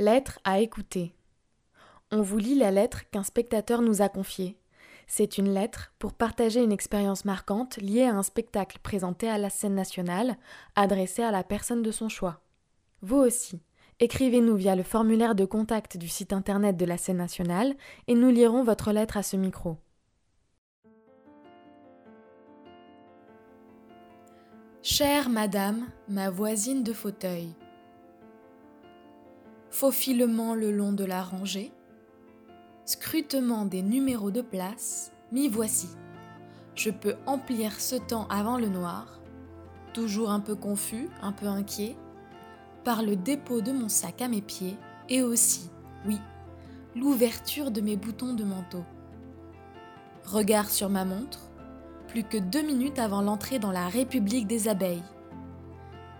[0.00, 1.14] Lettre à écouter.
[2.10, 4.56] On vous lit la lettre qu'un spectateur nous a confiée.
[5.06, 9.50] C'est une lettre pour partager une expérience marquante liée à un spectacle présenté à la
[9.50, 10.38] scène nationale,
[10.74, 12.40] adressé à la personne de son choix.
[13.02, 13.60] Vous aussi,
[13.98, 17.74] écrivez-nous via le formulaire de contact du site internet de la scène nationale
[18.08, 19.76] et nous lirons votre lettre à ce micro.
[24.80, 27.54] Chère madame, ma voisine de fauteuil,
[29.80, 31.72] faufilement le long de la rangée,
[32.84, 35.88] scrutement des numéros de place, m'y voici.
[36.74, 39.20] Je peux emplir ce temps avant le noir,
[39.94, 41.96] toujours un peu confus, un peu inquiet,
[42.84, 44.76] par le dépôt de mon sac à mes pieds
[45.08, 45.70] et aussi,
[46.06, 46.18] oui,
[46.94, 48.84] l'ouverture de mes boutons de manteau.
[50.26, 51.48] Regard sur ma montre,
[52.06, 55.02] plus que deux minutes avant l'entrée dans la République des abeilles.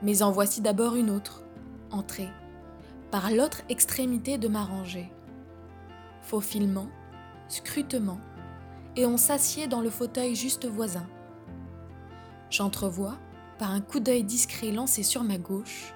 [0.02, 1.42] Mais en voici d'abord une autre,
[1.90, 2.30] entrée
[3.10, 5.12] par l'autre extrémité de ma rangée.
[6.23, 6.88] Faufilement,
[7.48, 8.21] scrutement,
[8.96, 11.07] et on s'assied dans le fauteuil juste voisin.
[12.51, 13.16] J'entrevois,
[13.59, 15.95] par un coup d'œil discret lancé sur ma gauche,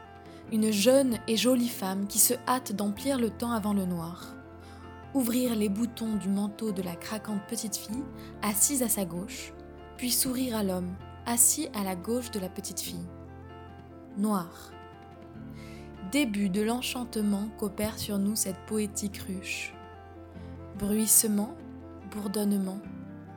[0.53, 4.35] une jeune et jolie femme qui se hâte d'emplir le temps avant le noir,
[5.15, 8.05] ouvrir les boutons du manteau de la craquante petite fille
[8.43, 9.53] assise à sa gauche,
[9.97, 10.95] puis sourire à l'homme
[11.27, 13.07] assis à la gauche de la petite fille.
[14.19, 14.74] Noir
[16.15, 19.75] début de l'enchantement qu'opère sur nous cette poétique ruche.
[20.79, 21.57] Bruissement,
[22.13, 22.79] bourdonnement,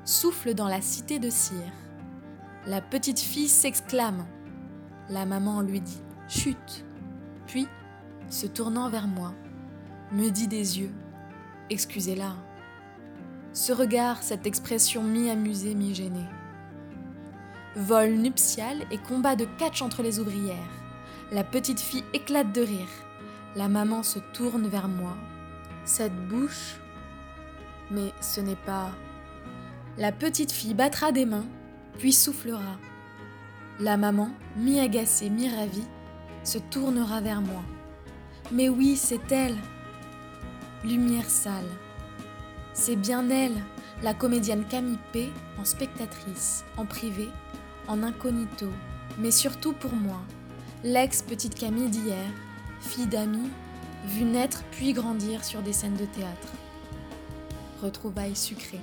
[0.05, 1.73] souffle dans la cité de cire.
[2.67, 4.27] La petite fille s'exclame.
[5.09, 6.85] La maman lui dit Chut
[7.47, 7.65] Puis,
[8.29, 9.33] se tournant vers moi,
[10.11, 10.93] me dit des yeux
[11.71, 12.35] Excusez-la.
[13.53, 16.29] Ce regard, cette expression mi-amusée, mi-gênée.
[17.75, 20.86] Vol nuptial et combat de catch entre les ouvrières
[21.31, 22.87] la petite fille éclate de rire.
[23.55, 25.15] La maman se tourne vers moi.
[25.83, 26.75] Cette bouche.
[27.91, 28.91] Mais ce n'est pas.
[29.97, 31.45] La petite fille battra des mains,
[31.97, 32.77] puis soufflera.
[33.79, 35.87] La maman, mi-agacée, mi-ravie,
[36.43, 37.61] se tournera vers moi.
[38.51, 39.57] Mais oui, c'est elle.
[40.83, 41.65] Lumière sale.
[42.73, 43.55] C'est bien elle,
[44.03, 45.29] la comédienne Camille P,
[45.59, 47.29] en spectatrice, en privé,
[47.87, 48.69] en incognito,
[49.17, 50.21] mais surtout pour moi,
[50.83, 52.25] l'ex-petite Camille d'hier,
[52.81, 53.49] fille d'amis,
[54.05, 56.53] vue naître puis grandir sur des scènes de théâtre.
[57.81, 58.81] Retrouvailles sucrées.